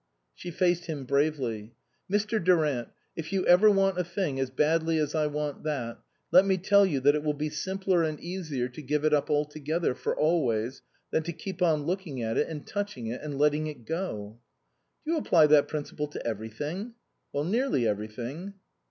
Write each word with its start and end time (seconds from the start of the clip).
She 0.33 0.49
faced 0.49 0.85
him 0.87 1.05
bravely." 1.05 1.75
Mr. 2.11 2.43
Durant, 2.43 2.87
if 3.15 3.31
you 3.31 3.45
ever 3.45 3.69
want 3.69 3.99
a 3.99 4.03
thing 4.03 4.39
as 4.39 4.49
badly 4.49 4.97
as 4.97 5.13
I 5.13 5.27
want 5.27 5.61
that, 5.61 5.99
let 6.31 6.43
me 6.43 6.57
tell 6.57 6.87
you 6.87 6.99
that 7.01 7.13
it 7.13 7.21
will 7.21 7.35
be 7.35 7.49
simpler 7.51 8.01
and 8.01 8.19
easier 8.19 8.67
to 8.67 8.81
give 8.81 9.05
it 9.05 9.13
up 9.13 9.29
altogether, 9.29 9.93
for 9.93 10.17
always, 10.17 10.81
than 11.11 11.21
to 11.21 11.31
keep 11.33 11.61
on 11.61 11.83
looking 11.83 12.19
at 12.23 12.35
it 12.35 12.47
and 12.47 12.65
touching 12.65 13.05
it 13.05 13.21
and 13.21 13.37
letting 13.37 13.67
it 13.67 13.85
go."" 13.85 14.39
Do 15.05 15.11
you 15.11 15.17
apply 15.19 15.45
that 15.45 15.67
principle 15.67 16.07
to 16.07 16.25
everything? 16.25 16.95
""Nearly 17.35 17.87
everything." 17.87 18.55